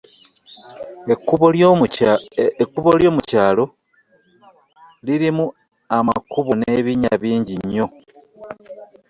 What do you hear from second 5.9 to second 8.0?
amakubo ne binnya bingi nnyo.